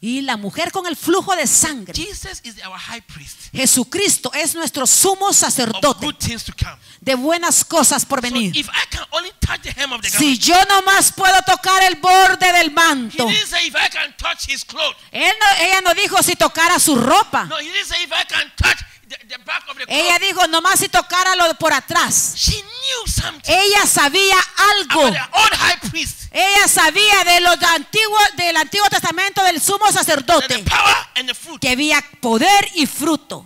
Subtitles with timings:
[0.00, 1.94] Y la mujer con el flujo de sangre.
[1.94, 6.76] Jesus is our high priest Jesucristo es nuestro sumo of sacerdote good things to come.
[7.00, 8.56] de buenas cosas por venir.
[8.56, 11.96] if I can only touch the hem of the Si yo nomás puedo tocar el
[11.96, 13.26] borde del he manto.
[13.26, 14.96] didn't say if I can touch his clothes.
[15.12, 17.44] Él no- ella no dijo si tocara su ropa.
[17.44, 18.78] No, he didn't say if I can touch
[19.08, 22.34] the, the back of the Ella dijo nomás si tocara lo por atrás.
[23.44, 24.36] Ella sabía
[24.78, 25.06] algo.
[26.32, 30.64] Ella sabía de los antiguos del Antiguo Testamento del sumo sacerdote
[31.60, 33.44] que había poder y fruto.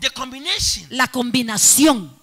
[0.91, 2.19] La combinación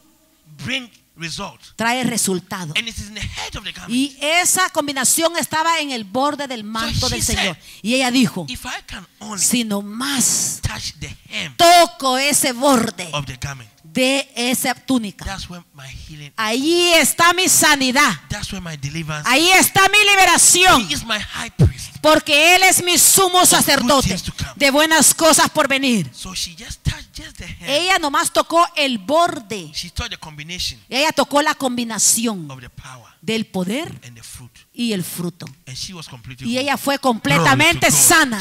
[0.63, 1.59] bring result.
[1.75, 2.73] trae resultado.
[2.75, 3.93] And it is in the head of the garment.
[3.93, 7.57] Y esa combinación estaba en el borde del manto del Señor.
[7.81, 13.09] Y ella dijo, If I can only si nomás touch the hem toco ese borde
[13.13, 18.11] of the garment, de esa túnica, that's where my healing, ahí está mi sanidad.
[18.29, 19.27] that's where my deliverance.
[19.27, 20.87] Ahí está mi liberación.
[20.87, 21.95] He is my high priest.
[21.99, 24.15] Porque Él es mi sumo sacerdote
[24.55, 26.07] de buenas cosas por venir.
[26.13, 27.67] So she just touched just the hem.
[27.67, 29.71] Ella nomás tocó el borde.
[29.73, 34.21] She touched the combination Ella tocó la combinación of the power del poder and the
[34.21, 34.51] fruit.
[34.73, 35.47] y el fruto.
[35.65, 38.39] And she was completely Y ella fue completamente sana.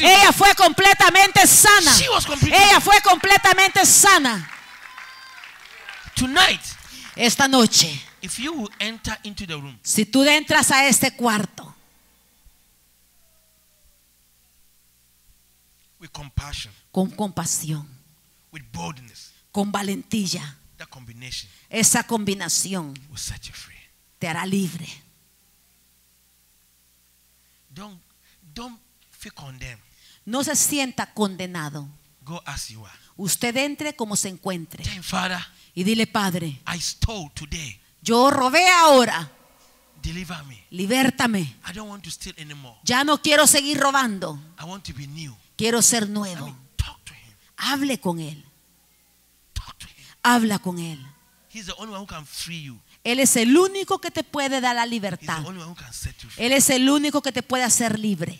[0.00, 1.92] Ella fue completamente sana.
[2.46, 4.54] Ella fue completamente sana.
[6.18, 6.60] Tonight,
[7.14, 7.88] Esta noche,
[8.22, 11.74] if you will enter into the room si tú entras a este cuarto
[16.00, 17.88] with compassion, con compasión,
[18.52, 23.74] with boldness, con valentía, that combination esa combinación will set you free.
[24.18, 24.86] te hará libre.
[27.70, 28.00] Don't
[28.54, 28.78] don't
[29.10, 29.82] feel condemned.
[30.24, 31.88] No se sienta condenado.
[32.24, 32.98] Go as you are.
[33.16, 35.38] Usted entre como se encuentre him, Father,
[35.74, 37.80] y dile, Padre, I stole today.
[38.02, 39.30] yo robé ahora,
[40.02, 40.64] Deliver me.
[40.70, 41.40] libértame.
[41.68, 42.76] I don't want to steal anymore.
[42.84, 45.34] Ya no quiero seguir robando, I want to be new.
[45.56, 46.46] quiero ser I nuevo.
[46.46, 47.34] mean, talk to him.
[47.56, 48.44] Hable con Él,
[49.52, 49.94] Talk to him.
[50.22, 51.04] habla con Él.
[51.52, 52.78] He's the only one who can free you.
[53.04, 55.42] Él es el único que te puede dar la libertad.
[56.36, 58.38] Él es el único que te puede hacer libre.